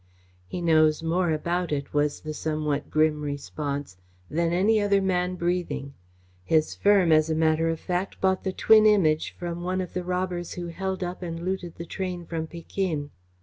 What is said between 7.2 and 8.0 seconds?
a matter of